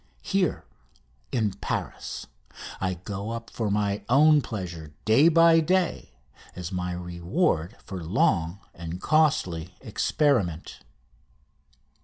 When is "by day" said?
5.29-6.13